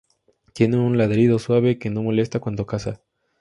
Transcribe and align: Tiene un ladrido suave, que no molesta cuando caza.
Tiene 0.53 0.77
un 0.77 0.97
ladrido 0.97 1.37
suave, 1.37 1.77
que 1.77 1.91
no 1.91 2.01
molesta 2.01 2.39
cuando 2.39 2.65
caza. 2.65 3.03